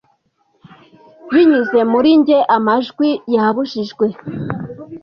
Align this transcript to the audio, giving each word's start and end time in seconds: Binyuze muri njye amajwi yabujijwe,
Binyuze 1.31 1.79
muri 1.91 2.09
njye 2.19 2.39
amajwi 2.55 3.09
yabujijwe, 3.33 4.05